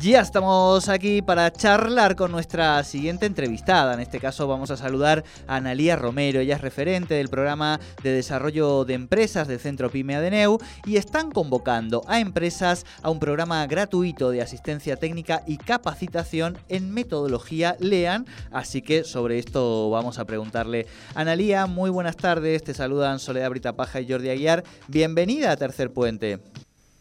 Ya 0.00 0.20
estamos 0.20 0.88
aquí 0.88 1.22
para 1.22 1.52
charlar 1.52 2.14
con 2.14 2.30
nuestra 2.30 2.84
siguiente 2.84 3.26
entrevistada. 3.26 3.94
En 3.94 3.98
este 3.98 4.20
caso 4.20 4.46
vamos 4.46 4.70
a 4.70 4.76
saludar 4.76 5.24
a 5.48 5.56
Analía 5.56 5.96
Romero. 5.96 6.38
Ella 6.38 6.54
es 6.54 6.60
referente 6.60 7.14
del 7.14 7.28
programa 7.28 7.80
de 8.04 8.12
desarrollo 8.12 8.84
de 8.84 8.94
empresas 8.94 9.48
del 9.48 9.58
Centro 9.58 9.90
Pyme 9.90 10.14
Adeneu 10.14 10.58
y 10.86 10.98
están 10.98 11.32
convocando 11.32 12.04
a 12.06 12.20
empresas 12.20 12.86
a 13.02 13.10
un 13.10 13.18
programa 13.18 13.66
gratuito 13.66 14.30
de 14.30 14.40
asistencia 14.40 14.94
técnica 14.94 15.42
y 15.48 15.56
capacitación 15.56 16.58
en 16.68 16.94
metodología 16.94 17.76
LEAN. 17.80 18.24
Así 18.52 18.82
que 18.82 19.02
sobre 19.02 19.40
esto 19.40 19.90
vamos 19.90 20.20
a 20.20 20.26
preguntarle. 20.26 20.86
Analía, 21.16 21.66
muy 21.66 21.90
buenas 21.90 22.16
tardes. 22.16 22.62
Te 22.62 22.72
saludan 22.72 23.18
Soledad 23.18 23.50
Brita 23.50 23.74
Paja 23.74 24.00
y 24.00 24.08
Jordi 24.08 24.30
Aguiar. 24.30 24.62
Bienvenida 24.86 25.50
a 25.50 25.56
Tercer 25.56 25.92
Puente. 25.92 26.38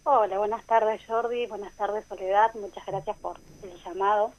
Hola, 0.10 0.38
buenas 0.38 0.64
tardes 0.64 1.02
Jordi, 1.06 1.48
buenas 1.48 1.76
tardes 1.76 2.06
Soledad, 2.06 2.52
muchas 2.56 2.86
gracias 2.86 3.18
por 3.18 3.38
el 3.62 3.78
llamado. 3.84 4.32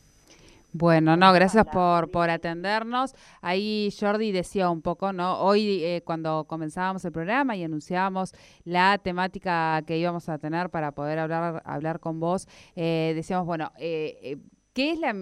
Bueno, 0.73 1.15
no, 1.19 1.31
gracias 1.35 1.67
por, 1.67 2.11
por 2.11 2.31
atendernos. 2.31 3.15
Ahí 3.43 3.91
Jordi 4.01 4.33
decía 4.33 4.71
un 4.71 4.81
poco, 4.81 5.13
¿no? 5.13 5.39
Hoy 5.41 5.85
eh, 5.85 6.01
cuando 6.07 6.45
comenzábamos 6.45 7.05
el 7.05 7.13
programa 7.13 7.55
y 7.55 7.65
anunciábamos 7.65 8.33
la 8.65 8.97
temática 8.97 9.83
que 9.87 9.99
íbamos 9.99 10.31
a 10.31 10.39
tener 10.39 10.71
para 10.71 10.93
poder 10.93 11.19
hablar, 11.19 11.61
hablar 11.67 12.01
con 12.01 12.19
vos, 12.19 12.49
eh, 12.75 13.13
decíamos, 13.15 13.45
bueno, 13.45 13.71
eh, 13.77 14.39
¿Qué 14.79 14.93
es 14.93 15.01
la, 15.01 15.13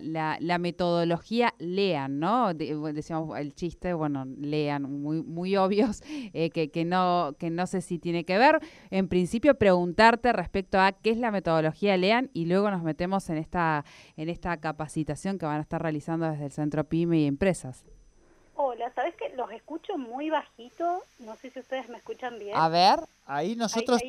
la, 0.00 0.38
la, 0.40 0.58
metodología 0.58 1.52
LEAN, 1.58 2.18
no? 2.18 2.54
decíamos 2.54 3.38
el 3.38 3.54
chiste, 3.54 3.92
bueno, 3.92 4.24
LEAN, 4.24 4.84
muy, 4.84 5.22
muy 5.22 5.54
obvios, 5.54 6.02
eh, 6.32 6.48
que, 6.48 6.70
que, 6.70 6.86
no, 6.86 7.36
que 7.38 7.50
no 7.50 7.66
sé 7.66 7.82
si 7.82 7.98
tiene 7.98 8.24
que 8.24 8.38
ver. 8.38 8.58
En 8.88 9.08
principio, 9.08 9.58
preguntarte 9.58 10.32
respecto 10.32 10.80
a 10.80 10.92
qué 10.92 11.10
es 11.10 11.18
la 11.18 11.30
metodología 11.30 11.98
LEAN 11.98 12.30
y 12.32 12.46
luego 12.46 12.70
nos 12.70 12.82
metemos 12.82 13.28
en 13.28 13.36
esta, 13.36 13.84
en 14.16 14.30
esta 14.30 14.56
capacitación 14.56 15.36
que 15.36 15.44
van 15.44 15.58
a 15.58 15.60
estar 15.60 15.82
realizando 15.82 16.30
desde 16.30 16.46
el 16.46 16.52
Centro 16.52 16.84
PYME 16.88 17.20
y 17.20 17.26
Empresas. 17.26 17.84
Hola, 18.58 18.90
¿sabes 18.94 19.14
que 19.16 19.28
Los 19.36 19.50
escucho 19.50 19.98
muy 19.98 20.30
bajito, 20.30 21.02
no 21.18 21.36
sé 21.36 21.50
si 21.50 21.60
ustedes 21.60 21.90
me 21.90 21.98
escuchan 21.98 22.38
bien. 22.38 22.56
A 22.56 22.70
ver, 22.70 23.00
ahí 23.26 23.54
nosotros 23.54 24.00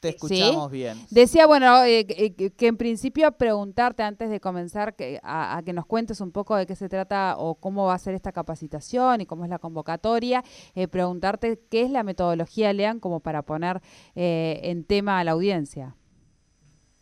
te, 0.00 0.08
escuchamos 0.08 0.70
bien. 0.70 0.96
Decía, 1.10 1.46
bueno, 1.46 1.84
eh, 1.84 2.06
eh, 2.08 2.50
que, 2.50 2.66
en 2.66 2.78
principio 2.78 3.30
preguntarte 3.32 4.02
antes 4.02 4.30
de 4.30 4.40
comenzar 4.40 4.96
que, 4.96 5.20
a, 5.22 5.60
que 5.66 5.74
nos 5.74 5.84
cuentes 5.84 6.22
un 6.22 6.32
poco 6.32 6.56
de 6.56 6.64
qué 6.64 6.76
se 6.76 6.88
trata 6.88 7.34
o 7.36 7.56
cómo 7.56 7.84
va 7.84 7.94
a 7.94 7.98
ser 7.98 8.14
esta 8.14 8.32
capacitación 8.32 9.20
y 9.20 9.26
cómo 9.26 9.44
es 9.44 9.50
la 9.50 9.58
convocatoria, 9.58 10.42
eh, 10.74 10.88
preguntarte 10.88 11.60
qué 11.70 11.82
es 11.82 11.90
la 11.90 12.04
metodología 12.04 12.72
LEAN 12.72 13.00
como 13.00 13.20
para 13.20 13.42
poner 13.42 13.82
en 14.14 14.84
tema 14.84 15.18
a 15.18 15.24
la 15.24 15.32
audiencia. 15.32 15.94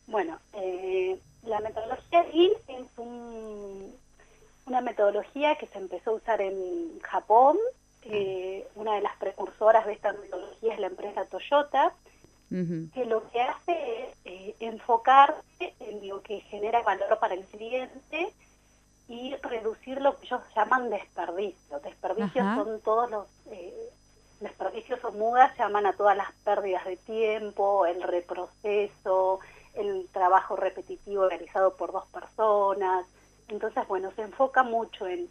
Bueno, 0.08 0.36
la 1.44 1.60
metodología 1.60 2.24
LEAN 2.24 2.50
es 2.66 2.98
un 2.98 3.51
metodología 4.82 5.56
que 5.56 5.66
se 5.66 5.78
empezó 5.78 6.10
a 6.10 6.14
usar 6.14 6.40
en 6.40 7.00
Japón. 7.00 7.56
Eh, 8.02 8.66
una 8.74 8.94
de 8.94 9.00
las 9.00 9.16
precursoras 9.16 9.86
de 9.86 9.92
esta 9.92 10.12
metodología 10.12 10.74
es 10.74 10.80
la 10.80 10.88
empresa 10.88 11.24
Toyota, 11.26 11.94
que 12.50 13.06
lo 13.06 13.30
que 13.30 13.40
hace 13.40 14.02
es 14.02 14.16
eh, 14.26 14.54
enfocarse 14.60 15.74
en 15.80 16.06
lo 16.06 16.20
que 16.20 16.40
genera 16.40 16.82
valor 16.82 17.18
para 17.18 17.32
el 17.32 17.44
cliente 17.46 18.34
y 19.08 19.34
reducir 19.36 20.02
lo 20.02 20.18
que 20.18 20.26
ellos 20.26 20.42
llaman 20.54 20.90
desperdicios. 20.90 21.82
Desperdicios 21.82 22.44
son 22.56 22.80
todos 22.80 23.10
los... 23.10 23.26
Eh, 23.50 23.90
desperdicios 24.42 25.02
o 25.04 25.12
mudas 25.12 25.56
llaman 25.56 25.86
a 25.86 25.92
todas 25.92 26.16
las 26.16 26.32
pérdidas 26.44 26.84
de 26.84 26.96
tiempo, 26.96 27.86
el 27.86 28.02
reproceso, 28.02 29.38
el 29.74 30.08
trabajo 30.12 30.56
repetitivo 30.56 31.28
realizado 31.28 31.76
por 31.76 31.92
dos 31.92 32.06
personas, 32.08 33.06
entonces, 33.52 33.86
bueno, 33.86 34.10
se 34.16 34.22
enfoca 34.22 34.62
mucho 34.62 35.06
en 35.06 35.28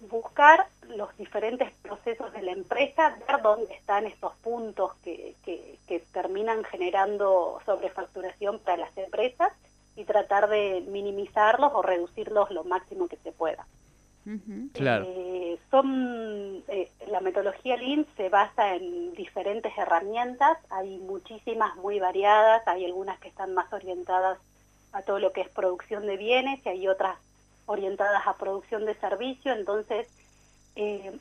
buscar 0.00 0.66
los 0.88 1.16
diferentes 1.16 1.72
procesos 1.82 2.32
de 2.32 2.42
la 2.42 2.52
empresa, 2.52 3.16
ver 3.26 3.42
dónde 3.42 3.74
están 3.74 4.06
estos 4.06 4.34
puntos 4.36 4.92
que, 5.02 5.34
que, 5.44 5.76
terminan 6.12 6.64
generando 6.64 7.60
sobrefacturación 7.64 8.58
para 8.60 8.78
las 8.78 8.98
empresas 8.98 9.52
y 9.96 10.04
tratar 10.04 10.48
de 10.48 10.84
minimizarlos 10.88 11.72
o 11.74 11.82
reducirlos 11.82 12.50
lo 12.50 12.64
máximo 12.64 13.08
que 13.08 13.16
se 13.18 13.32
pueda. 13.32 13.66
Claro. 14.72 15.04
Eh, 15.06 15.58
son, 15.70 16.64
eh, 16.68 16.90
la 17.08 17.20
metodología 17.20 17.76
Lean 17.76 18.06
se 18.16 18.28
basa 18.28 18.74
en 18.74 19.14
diferentes 19.14 19.72
herramientas, 19.78 20.58
hay 20.70 20.98
muchísimas 20.98 21.76
muy 21.76 22.00
variadas, 22.00 22.66
hay 22.66 22.84
algunas 22.84 23.20
que 23.20 23.28
están 23.28 23.54
más 23.54 23.72
orientadas 23.72 24.38
a 24.92 25.02
todo 25.02 25.20
lo 25.20 25.32
que 25.32 25.42
es 25.42 25.48
producción 25.48 26.06
de 26.06 26.16
bienes 26.16 26.64
y 26.64 26.68
hay 26.68 26.88
otras 26.88 27.16
orientadas 27.66 28.26
a 28.26 28.36
producción 28.36 28.84
de 28.84 28.94
servicio, 28.94 29.52
entonces 29.52 30.08
eh, 30.76 31.18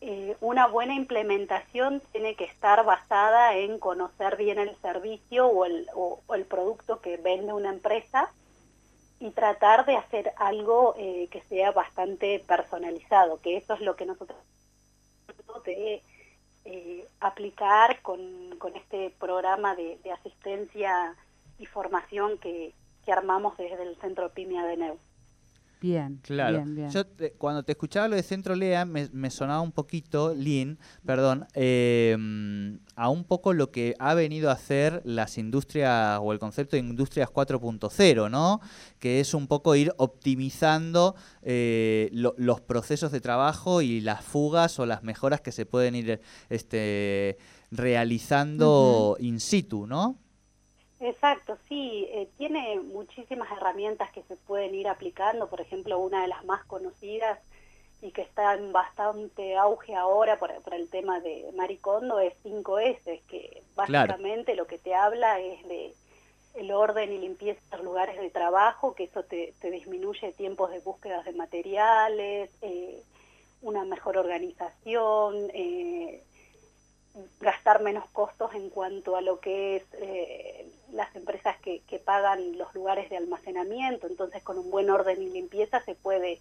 eh, 0.00 0.36
una 0.40 0.66
buena 0.66 0.94
implementación 0.94 2.00
tiene 2.12 2.36
que 2.36 2.44
estar 2.44 2.84
basada 2.84 3.56
en 3.56 3.78
conocer 3.78 4.36
bien 4.36 4.58
el 4.58 4.76
servicio 4.76 5.48
o 5.48 5.64
el, 5.64 6.44
producto 6.44 7.00
que 7.00 7.16
vende 7.16 7.52
una 7.52 7.70
empresa 7.70 8.30
y 9.18 9.30
tratar 9.30 9.86
de 9.86 9.96
hacer 9.96 10.32
algo 10.36 10.94
eh, 10.96 11.28
que 11.30 11.40
sea 11.42 11.72
bastante 11.72 12.38
personalizado, 12.46 13.40
que 13.40 13.56
eso 13.56 13.74
es 13.74 13.80
lo 13.80 13.96
que 13.96 14.06
nosotros 14.06 14.38
de 15.64 16.02
aplicar 17.20 18.00
con, 18.02 18.20
este 18.74 19.10
programa 19.18 19.74
de, 19.74 19.98
asistencia 20.12 21.16
y 21.58 21.66
formación 21.66 22.38
que 22.38 22.74
armamos 23.10 23.56
desde 23.56 23.82
el 23.82 23.96
Centro 23.96 24.30
PIMIA 24.30 24.64
de 24.64 24.76
Neu. 24.76 24.98
Bien, 25.80 26.18
claro. 26.22 26.64
Yo 26.90 27.02
cuando 27.38 27.62
te 27.62 27.72
escuchaba 27.72 28.08
lo 28.08 28.16
de 28.16 28.22
Centro 28.22 28.56
Lea 28.56 28.84
me, 28.84 29.30
sonaba 29.30 29.60
un 29.60 29.70
poquito, 29.70 30.34
Lean, 30.34 30.78
perdón, 31.06 31.46
em, 31.54 32.80
a 32.96 33.08
un 33.08 33.24
poco 33.24 33.52
lo 33.52 33.70
que 33.70 33.94
ha 33.98 34.14
venido 34.14 34.50
a 34.50 34.54
hacer 34.54 35.00
las 35.04 35.38
industrias 35.38 36.18
o 36.20 36.32
el 36.32 36.40
concepto 36.40 36.76
de 36.76 36.80
industrias 36.80 37.30
4.0, 37.30 38.28
¿no? 38.28 38.60
Que 38.98 39.20
es 39.20 39.34
un 39.34 39.46
poco 39.46 39.76
ir 39.76 39.92
optimizando 39.98 41.14
eh, 41.42 42.10
los 42.12 42.60
procesos 42.60 43.12
de 43.12 43.20
trabajo 43.20 43.80
y 43.80 44.00
las 44.00 44.24
fugas 44.24 44.78
o 44.80 44.86
las 44.86 45.04
mejoras 45.04 45.40
que 45.40 45.52
se 45.52 45.64
pueden 45.64 45.94
ir 45.94 46.20
este, 46.48 47.38
realizando 47.70 49.16
in 49.20 49.38
situ, 49.38 49.86
¿no? 49.86 50.18
Exacto, 51.00 51.56
sí, 51.68 52.08
eh, 52.10 52.28
tiene 52.36 52.80
muchísimas 52.80 53.50
herramientas 53.52 54.10
que 54.10 54.22
se 54.24 54.36
pueden 54.36 54.74
ir 54.74 54.88
aplicando, 54.88 55.48
por 55.48 55.60
ejemplo, 55.60 55.98
una 55.98 56.22
de 56.22 56.28
las 56.28 56.44
más 56.44 56.64
conocidas 56.64 57.38
y 58.00 58.10
que 58.10 58.22
está 58.22 58.54
en 58.54 58.72
bastante 58.72 59.56
auge 59.56 59.94
ahora 59.94 60.38
por, 60.38 60.52
el 60.72 60.88
tema 60.88 61.20
de 61.20 61.50
Maricondo 61.56 62.20
es 62.20 62.34
5S, 62.44 63.22
que 63.28 63.62
básicamente 63.74 64.54
lo 64.54 64.66
que 64.66 64.78
te 64.78 64.94
habla 64.94 65.40
es 65.40 65.66
de 65.68 65.94
el 66.54 66.72
orden 66.72 67.12
y 67.12 67.18
limpieza 67.18 67.60
de 67.70 67.76
los 67.76 67.84
lugares 67.84 68.20
de 68.20 68.30
trabajo, 68.30 68.94
que 68.94 69.04
eso 69.04 69.22
te, 69.22 69.54
disminuye 69.62 70.32
tiempos 70.32 70.70
de 70.70 70.80
búsquedas 70.80 71.24
de 71.24 71.32
materiales, 71.32 72.50
eh, 72.62 73.02
una 73.62 73.84
mejor 73.84 74.16
organización, 74.16 75.50
eh, 75.52 76.22
gastar 77.40 77.82
menos 77.82 78.08
costos 78.10 78.54
en 78.54 78.70
cuanto 78.70 79.16
a 79.16 79.20
lo 79.20 79.40
que 79.40 79.76
es 79.76 79.84
eh, 79.94 80.66
las 80.92 81.14
empresas 81.16 81.56
que, 81.58 81.82
pagan 82.04 82.56
los 82.56 82.74
lugares 82.74 83.10
de 83.10 83.16
almacenamiento, 83.16 84.06
entonces 84.06 84.42
con 84.42 84.58
un 84.58 84.70
buen 84.70 84.88
orden 84.88 85.22
y 85.22 85.28
limpieza 85.28 85.80
se 85.84 85.94
puede 85.94 86.40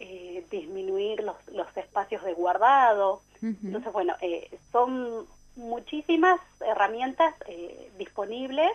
eh, 0.00 0.44
disminuir 0.50 1.22
los, 1.22 1.36
los, 1.48 1.74
espacios 1.76 2.22
de 2.24 2.34
guardado. 2.34 3.22
Entonces, 3.40 3.92
bueno, 3.92 4.14
eh, 4.20 4.50
son 4.72 5.26
muchísimas 5.56 6.40
herramientas 6.60 7.34
disponibles 7.96 8.70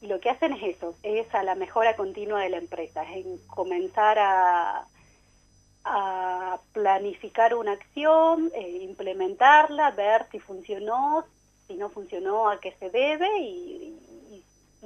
y 0.00 0.06
lo 0.08 0.18
que 0.18 0.30
hacen 0.30 0.52
es 0.54 0.76
eso, 0.76 0.96
es 1.02 1.32
a 1.34 1.42
la 1.42 1.54
mejora 1.54 1.94
continua 1.94 2.40
de 2.40 2.50
la 2.50 2.58
empresa, 2.58 3.04
es 3.04 3.24
en 3.24 3.38
comenzar 3.46 4.18
a 4.18 4.86
a 5.84 6.60
planificar 6.72 7.54
una 7.54 7.72
acción, 7.72 8.50
eh, 8.54 8.78
implementarla, 8.82 9.90
ver 9.92 10.26
si 10.30 10.38
funcionó, 10.38 11.24
si 11.66 11.74
no 11.74 11.88
funcionó, 11.90 12.48
a 12.48 12.60
qué 12.60 12.72
se 12.78 12.90
debe 12.90 13.28
y, 13.40 13.81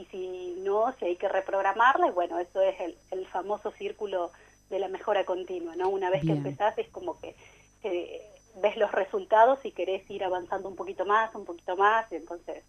si 0.04 0.56
no, 0.58 0.92
si 0.98 1.06
hay 1.06 1.16
que 1.16 1.28
reprogramarla. 1.28 2.08
Y 2.08 2.12
bueno, 2.12 2.38
eso 2.38 2.60
es 2.60 2.76
el, 3.10 3.26
famoso 3.26 3.70
círculo 3.72 4.30
de 4.70 4.78
la 4.78 4.88
mejora 4.88 5.24
continua, 5.24 5.76
¿no? 5.76 5.88
Una 5.88 6.10
vez 6.10 6.22
que 6.22 6.32
empezás 6.32 6.76
es 6.78 6.88
como 6.88 7.18
que, 7.20 7.34
ves 8.62 8.76
los 8.76 8.92
resultados 8.92 9.64
y 9.64 9.72
querés 9.72 10.08
ir 10.10 10.24
avanzando 10.24 10.68
un 10.68 10.76
poquito 10.76 11.04
más, 11.04 11.34
un 11.34 11.44
poquito 11.44 11.76
más, 11.76 12.10
y 12.10 12.16
entonces 12.16 12.64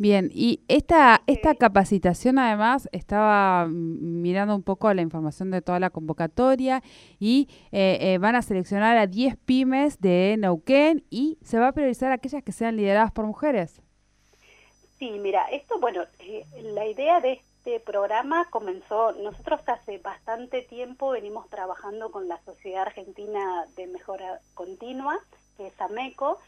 Bien, 0.00 0.30
y 0.32 0.62
esta, 0.68 1.20
esta 1.26 1.54
capacitación 1.54 2.38
además 2.38 2.88
estaba 2.90 3.68
mirando 3.68 4.56
un 4.56 4.62
poco 4.62 4.94
la 4.94 5.02
información 5.02 5.50
de 5.50 5.60
toda 5.60 5.78
la 5.78 5.90
convocatoria 5.90 6.82
y 7.18 7.48
eh, 7.70 7.98
eh, 8.00 8.16
van 8.16 8.34
a 8.34 8.40
seleccionar 8.40 8.96
a 8.96 9.06
10 9.06 9.36
pymes 9.44 10.00
de 10.00 10.36
Neuquén 10.38 11.04
y 11.10 11.36
se 11.42 11.58
va 11.58 11.68
a 11.68 11.72
priorizar 11.72 12.12
aquellas 12.12 12.42
que 12.42 12.52
sean 12.52 12.76
lideradas 12.76 13.12
por 13.12 13.26
mujeres. 13.26 13.82
Sí, 15.00 15.18
mira, 15.18 15.46
esto, 15.46 15.80
bueno, 15.80 16.04
eh, 16.18 16.44
la 16.62 16.86
idea 16.86 17.20
de 17.20 17.32
este 17.32 17.80
programa 17.80 18.50
comenzó, 18.50 19.12
nosotros 19.12 19.62
hace 19.66 19.96
bastante 19.96 20.60
tiempo 20.60 21.12
venimos 21.12 21.48
trabajando 21.48 22.10
con 22.12 22.28
la 22.28 22.38
Sociedad 22.44 22.82
Argentina 22.82 23.64
de 23.76 23.86
Mejora 23.86 24.42
Continua, 24.52 25.18
que 25.56 25.68
es 25.68 25.80
AMECO, 25.80 26.38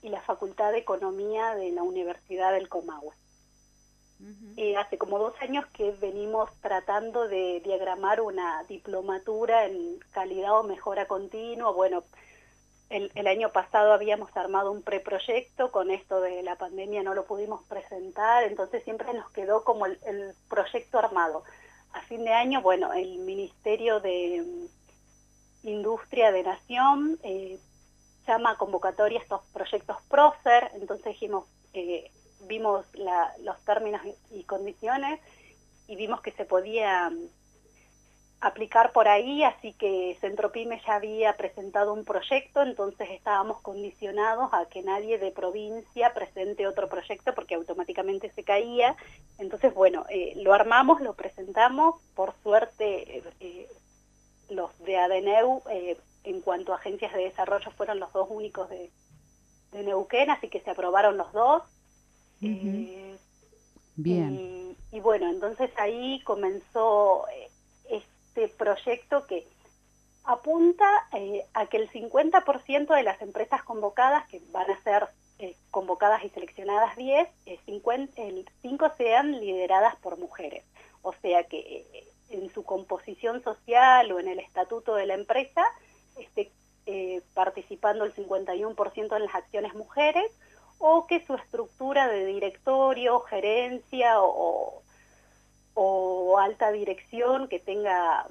y 0.00 0.08
la 0.08 0.22
Facultad 0.22 0.72
de 0.72 0.78
Economía 0.78 1.54
de 1.54 1.70
la 1.70 1.82
Universidad 1.82 2.54
del 2.54 2.70
Comahue. 2.70 3.14
Eh, 4.56 4.74
hace 4.78 4.96
como 4.96 5.18
dos 5.18 5.34
años 5.42 5.66
que 5.66 5.90
venimos 5.92 6.50
tratando 6.62 7.28
de 7.28 7.60
diagramar 7.62 8.22
una 8.22 8.64
diplomatura 8.64 9.66
en 9.66 9.98
calidad 10.12 10.58
o 10.58 10.62
mejora 10.62 11.06
continua. 11.06 11.72
Bueno, 11.72 12.04
el, 12.90 13.26
año 13.26 13.50
pasado 13.52 13.92
habíamos 13.92 14.34
armado 14.36 14.72
un 14.72 14.82
preproyecto, 14.82 15.70
con 15.70 15.90
esto 15.90 16.20
de 16.20 16.42
la 16.42 16.56
pandemia 16.56 17.02
no 17.02 17.14
lo 17.14 17.26
pudimos 17.26 17.62
presentar, 17.64 18.44
entonces 18.44 18.82
siempre 18.84 19.12
nos 19.12 19.30
quedó 19.30 19.62
como 19.64 19.86
el, 19.86 19.98
proyecto 20.48 20.98
armado. 20.98 21.44
A 21.92 22.00
fin 22.02 22.24
de 22.24 22.32
año, 22.32 22.62
bueno, 22.62 22.92
el 22.92 23.18
Ministerio 23.18 24.00
de 24.00 24.44
Industria 25.62 26.32
de 26.32 26.42
Nación 26.42 27.18
eh, 27.22 27.58
llama 28.26 28.56
convocatoria 28.56 29.20
estos 29.20 29.42
proyectos 29.52 29.98
PROCER, 30.08 30.70
entonces 30.74 31.06
dijimos, 31.06 31.46
eh, 31.74 32.10
vimos 32.46 32.86
los 33.42 33.64
términos 33.64 34.00
y 34.30 34.44
condiciones 34.44 35.20
y 35.86 35.96
vimos 35.96 36.20
que 36.20 36.32
se 36.32 36.44
podía 36.44 37.10
mm, 37.10 37.28
aplicar 38.40 38.92
por 38.92 39.08
ahí, 39.08 39.42
así 39.42 39.72
que 39.72 40.16
Centropime 40.20 40.80
ya 40.86 40.94
había 40.94 41.36
presentado 41.36 41.92
un 41.92 42.04
proyecto, 42.04 42.62
entonces 42.62 43.10
estábamos 43.10 43.60
condicionados 43.62 44.50
a 44.52 44.66
que 44.66 44.82
nadie 44.82 45.18
de 45.18 45.32
provincia 45.32 46.14
presente 46.14 46.66
otro 46.66 46.88
proyecto 46.88 47.34
porque 47.34 47.56
automáticamente 47.56 48.30
se 48.30 48.44
caía. 48.44 48.96
Entonces, 49.38 49.74
bueno, 49.74 50.06
eh, 50.08 50.34
lo 50.36 50.54
armamos, 50.54 51.00
lo 51.00 51.14
presentamos, 51.14 51.96
por 52.14 52.32
suerte 52.42 53.24
eh, 53.40 53.68
los 54.48 54.76
de 54.84 54.98
ADNEU 54.98 55.62
en 56.24 56.40
cuanto 56.40 56.72
a 56.72 56.76
agencias 56.76 57.12
de 57.14 57.24
desarrollo 57.24 57.70
fueron 57.72 57.98
los 57.98 58.12
dos 58.12 58.28
únicos 58.30 58.68
de, 58.68 58.90
Neuquén, 59.72 60.30
así 60.30 60.48
que 60.48 60.60
se 60.60 60.70
aprobaron 60.70 61.18
los 61.18 61.30
dos. 61.32 61.62
Eh, 62.40 63.16
Bien. 63.96 64.76
Y, 64.92 65.00
bueno, 65.00 65.28
entonces 65.28 65.70
ahí 65.76 66.22
comenzó 66.24 67.26
eh, 67.28 67.47
este 68.38 68.56
proyecto 68.56 69.26
que 69.26 69.46
apunta 70.24 70.86
eh, 71.12 71.44
a 71.54 71.66
que 71.66 71.78
el 71.78 71.90
50% 71.90 72.94
de 72.94 73.02
las 73.02 73.20
empresas 73.22 73.62
convocadas, 73.62 74.28
que 74.28 74.40
van 74.52 74.70
a 74.70 74.82
ser 74.82 75.08
convocadas 75.70 76.24
y 76.24 76.30
seleccionadas 76.30 76.96
10, 76.96 77.28
50, 77.64 78.22
el 78.22 78.48
5 78.62 78.92
sean 78.96 79.38
lideradas 79.38 79.94
por 79.96 80.18
mujeres. 80.18 80.64
O 81.02 81.12
sea 81.12 81.44
que 81.44 82.08
en 82.30 82.52
su 82.52 82.64
composición 82.64 83.42
social 83.44 84.10
o 84.10 84.18
en 84.18 84.28
el 84.28 84.40
estatuto 84.40 84.96
de 84.96 85.06
la 85.06 85.14
empresa 85.14 85.64
esté 86.18 86.50
eh, 86.86 87.22
participando 87.34 88.04
el 88.04 88.14
51% 88.14 89.16
en 89.16 89.22
las 89.22 89.34
acciones 89.34 89.74
mujeres 89.74 90.30
o 90.78 91.06
que 91.06 91.24
su 91.24 91.34
estructura 91.34 92.08
de 92.08 92.26
directorio, 92.26 93.20
gerencia 93.20 94.20
o, 94.20 94.82
alta 96.38 96.70
dirección 96.72 97.48
que 97.48 97.58
tenga 97.58 98.26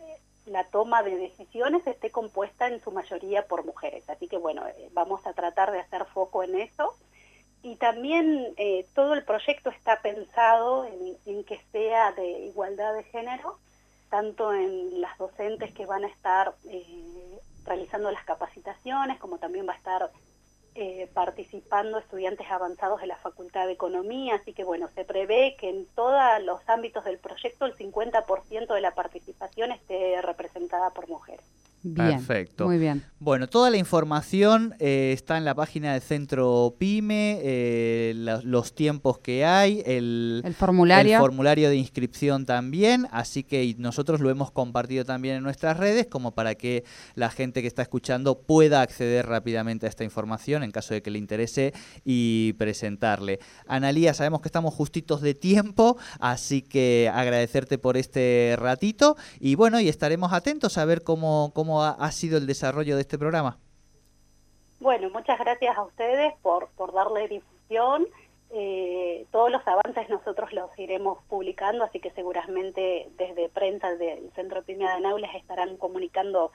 eh, 0.00 0.18
la 0.46 0.64
toma 0.64 1.02
de 1.02 1.16
decisiones 1.16 1.86
esté 1.86 2.10
compuesta 2.10 2.68
en 2.68 2.80
su 2.82 2.90
mayoría 2.90 3.46
por 3.46 3.64
mujeres. 3.64 4.08
Así 4.08 4.28
que 4.28 4.36
bueno, 4.36 4.66
eh, 4.66 4.90
vamos 4.92 5.26
a 5.26 5.32
tratar 5.32 5.72
de 5.72 5.80
hacer 5.80 6.04
foco 6.06 6.42
en 6.42 6.60
eso. 6.60 6.94
Y 7.62 7.76
también 7.76 8.54
todo 8.94 9.14
el 9.14 9.24
proyecto 9.24 9.70
está 9.70 10.02
pensado 10.02 10.84
en, 10.84 11.44
que 11.44 11.58
sea 11.72 12.12
de 12.12 12.28
igualdad 12.40 12.92
de 12.92 13.04
género, 13.04 13.58
tanto 14.10 14.52
en 14.52 15.00
las 15.00 15.16
docentes 15.16 15.72
que 15.72 15.86
van 15.86 16.04
a 16.04 16.08
estar 16.08 16.54
realizando 17.64 18.10
las 18.10 18.22
capacitaciones, 18.24 19.18
como 19.18 19.38
también 19.38 19.66
va 19.66 19.72
a 19.72 19.76
estar 19.76 20.10
eh, 20.76 21.08
participando 21.14 21.98
estudiantes 21.98 22.50
avanzados 22.50 23.00
de 23.00 23.06
la 23.06 23.16
Facultad 23.16 23.66
de 23.66 23.74
Economía, 23.74 24.34
así 24.34 24.52
que 24.52 24.64
bueno, 24.64 24.88
se 24.88 25.04
prevé 25.04 25.56
que 25.56 25.68
en 25.68 25.86
todos 25.94 26.20
los 26.42 26.68
ámbitos 26.68 27.04
del 27.04 27.18
proyecto 27.18 27.66
el 27.66 27.76
50% 27.76 28.74
de 28.74 28.80
la 28.80 28.94
participación 28.94 29.70
esté 29.70 30.20
representada 30.20 30.90
por 30.90 31.08
mujeres. 31.08 31.53
Perfecto. 31.94 32.66
Muy 32.66 32.78
bien. 32.78 33.04
Bueno, 33.18 33.48
toda 33.48 33.70
la 33.70 33.78
información 33.78 34.74
eh, 34.78 35.12
está 35.14 35.38
en 35.38 35.44
la 35.44 35.54
página 35.54 35.92
del 35.92 36.02
Centro 36.02 36.76
PYME, 36.78 37.40
eh, 37.42 38.12
los 38.44 38.74
tiempos 38.74 39.18
que 39.18 39.44
hay, 39.44 39.82
el, 39.86 40.42
formulario. 40.58 41.16
el 41.16 41.20
formulario 41.20 41.70
de 41.70 41.76
inscripción 41.76 42.44
también, 42.44 43.06
así 43.12 43.42
que 43.42 43.74
nosotros 43.78 44.20
lo 44.20 44.28
hemos 44.28 44.50
compartido 44.50 45.06
también 45.06 45.36
en 45.36 45.42
nuestras 45.42 45.78
redes 45.78 46.06
como 46.06 46.34
para 46.34 46.54
que 46.54 46.84
la 47.14 47.30
gente 47.30 47.62
que 47.62 47.68
está 47.68 47.80
escuchando 47.80 48.40
pueda 48.40 48.82
acceder 48.82 49.26
rápidamente 49.26 49.86
a 49.86 49.88
esta 49.88 50.04
información 50.04 50.62
en 50.62 50.70
caso 50.70 50.92
de 50.92 51.02
que 51.02 51.10
le 51.10 51.18
interese 51.18 51.72
y 52.04 52.52
presentarle. 52.54 53.40
Analía, 53.66 54.12
sabemos 54.12 54.42
que 54.42 54.48
estamos 54.48 54.74
justitos 54.74 55.22
de 55.22 55.34
tiempo, 55.34 55.96
así 56.20 56.60
que 56.60 57.10
agradecerte 57.12 57.78
por 57.78 57.96
este 57.96 58.54
ratito 58.58 59.16
y 59.40 59.54
bueno, 59.54 59.80
y 59.80 59.88
estaremos 59.88 60.34
atentos 60.34 60.76
a 60.76 60.84
ver 60.84 61.02
cómo, 61.02 61.52
cómo 61.54 61.73
ha, 61.82 62.12
sido 62.12 62.38
el 62.38 62.46
desarrollo 62.46 62.94
de 62.96 63.02
este 63.02 63.18
programa. 63.18 63.58
Bueno, 64.80 65.08
muchas 65.10 65.38
gracias 65.38 65.76
a 65.76 65.82
ustedes 65.82 66.34
por, 66.42 66.68
por 66.76 66.92
darle 66.92 67.28
difusión. 67.28 68.06
Eh, 68.50 69.26
todos 69.32 69.50
los 69.50 69.66
avances 69.66 70.08
nosotros 70.08 70.52
los 70.52 70.70
iremos 70.78 71.18
publicando, 71.28 71.84
así 71.84 71.98
que 71.98 72.10
seguramente 72.12 73.08
desde 73.16 73.48
prensa 73.48 73.96
del 73.96 74.30
Centro 74.34 74.62
Pyme 74.62 74.86
de 74.88 75.00
Naules 75.00 75.30
estarán 75.34 75.76
comunicando 75.76 76.52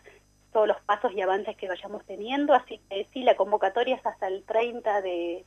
todos 0.53 0.67
los 0.67 0.79
pasos 0.81 1.11
y 1.13 1.21
avances 1.21 1.57
que 1.57 1.67
vayamos 1.67 2.05
teniendo. 2.05 2.53
Así 2.53 2.79
que 2.89 3.07
sí, 3.13 3.23
la 3.23 3.35
convocatoria 3.35 3.95
es 3.95 4.05
hasta 4.05 4.27
el 4.27 4.43
30 4.43 5.01
de, 5.01 5.45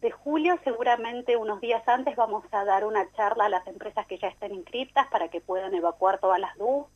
de 0.00 0.10
julio. 0.10 0.58
Seguramente 0.64 1.36
unos 1.36 1.60
días 1.60 1.86
antes 1.86 2.16
vamos 2.16 2.44
a 2.50 2.64
dar 2.64 2.84
una 2.84 3.10
charla 3.12 3.46
a 3.46 3.50
las 3.50 3.66
empresas 3.66 4.06
que 4.06 4.18
ya 4.18 4.28
estén 4.28 4.54
inscritas 4.54 5.06
para 5.08 5.28
que 5.28 5.40
puedan 5.40 5.74
evacuar 5.74 6.18
todas 6.18 6.40
las 6.40 6.56
dudas 6.56 6.88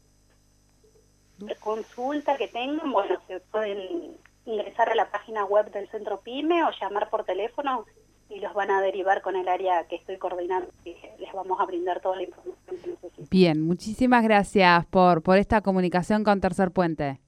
consulta 1.60 2.36
que 2.36 2.48
tengan, 2.48 2.90
bueno, 2.92 3.18
se 3.26 3.40
pueden 3.40 4.16
ingresar 4.44 4.90
a 4.90 4.94
la 4.94 5.10
página 5.10 5.44
web 5.44 5.70
del 5.72 5.88
Centro 5.88 6.20
PYME 6.20 6.64
o 6.64 6.70
llamar 6.80 7.10
por 7.10 7.24
teléfono 7.24 7.84
y 8.28 8.40
los 8.40 8.54
van 8.54 8.70
a 8.70 8.80
derivar 8.80 9.22
con 9.22 9.36
el 9.36 9.48
área 9.48 9.86
que 9.86 9.96
estoy 9.96 10.18
coordinando 10.18 10.68
y 10.84 10.94
les 11.18 11.32
vamos 11.32 11.60
a 11.60 11.66
brindar 11.66 12.00
toda 12.00 12.16
la 12.16 12.22
información 12.22 12.56
que 12.66 12.90
necesitan. 12.90 13.26
Bien, 13.30 13.62
muchísimas 13.62 14.24
gracias 14.24 14.86
por, 14.86 15.22
por 15.22 15.38
esta 15.38 15.60
comunicación 15.60 16.24
con 16.24 16.40
Tercer 16.40 16.70
Puente. 16.70 17.20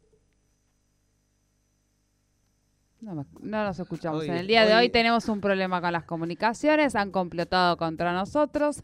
No, 3.01 3.25
nos 3.41 3.79
escuchamos. 3.79 4.25
en 4.25 4.35
el 4.35 4.49
día 4.49 4.67
de 4.67 4.75
hoy 4.75 4.89
tenemos 4.89 5.29
un 5.29 5.41
problema 5.41 5.81
con 5.81 5.93
las 5.93 6.03
comunicaciones, 6.03 6.97
han 6.97 7.13
complotado 7.13 7.77
contra 7.77 8.13
nosotros 8.13 8.83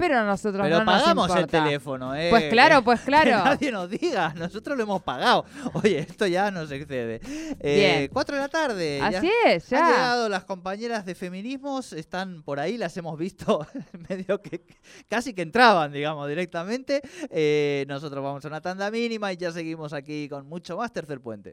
pero 0.00 0.24
nosotros 0.24 0.62
pero 0.64 0.80
no 0.80 0.84
pagamos 0.84 1.28
nos 1.28 1.36
el 1.36 1.46
teléfono, 1.46 2.14
¿eh? 2.14 2.28
Pues 2.30 2.44
claro, 2.50 2.82
pues 2.82 3.00
claro. 3.04 3.30
Que 3.30 3.50
nadie 3.50 3.72
nos 3.72 3.90
diga, 3.90 4.34
nosotros 4.34 4.76
lo 4.76 4.82
hemos 4.82 5.02
pagado. 5.02 5.44
Oye, 5.74 6.00
esto 6.00 6.26
ya 6.26 6.50
nos 6.50 6.70
excede. 6.70 7.20
Eh, 7.60 8.08
Cuatro 8.12 8.36
de 8.36 8.42
la 8.42 8.48
tarde. 8.48 9.00
Así 9.00 9.30
es, 9.46 9.68
ya. 9.68 9.86
Han 9.86 9.92
llegado 9.92 10.28
las 10.28 10.44
compañeras 10.44 11.04
de 11.06 11.14
feminismos, 11.14 11.92
están 11.92 12.42
por 12.42 12.60
ahí, 12.60 12.76
las 12.76 12.96
hemos 12.96 13.18
visto 13.18 13.66
medio 14.08 14.40
que 14.42 14.64
casi 15.08 15.34
que 15.34 15.42
entraban, 15.42 15.92
digamos, 15.92 16.28
directamente. 16.28 17.00
Eh, 17.30 17.84
nosotros 17.88 18.22
vamos 18.22 18.44
a 18.44 18.48
una 18.48 18.60
tanda 18.60 18.90
mínima 18.90 19.32
y 19.32 19.36
ya 19.36 19.52
seguimos 19.52 19.92
aquí 19.92 20.28
con 20.28 20.46
mucho 20.46 20.76
más 20.76 20.92
Tercer 20.92 21.20
Puente. 21.20 21.48